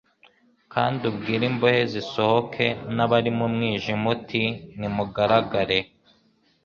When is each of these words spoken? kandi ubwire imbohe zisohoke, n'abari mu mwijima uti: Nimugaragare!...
kandi 0.73 1.01
ubwire 1.09 1.43
imbohe 1.51 1.81
zisohoke, 1.93 2.65
n'abari 2.95 3.31
mu 3.37 3.47
mwijima 3.53 4.05
uti: 4.15 4.43
Nimugaragare!... 4.79 5.79